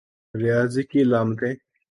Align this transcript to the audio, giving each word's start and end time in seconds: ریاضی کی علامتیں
ریاضی 0.33 0.83
کی 0.83 1.01
علامتیں 1.01 1.53